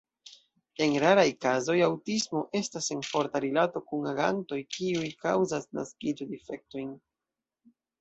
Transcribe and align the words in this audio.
En 0.85 0.95
raraj 1.03 1.25
kazoj 1.45 1.75
aŭtismo 1.89 2.41
estas 2.61 2.89
en 2.97 3.05
forta 3.11 3.43
rilato 3.47 3.85
kun 3.93 4.11
agantoj 4.15 4.61
kiuj 4.79 5.15
kaŭzas 5.23 5.73
naskiĝo-difektojn. 5.83 6.95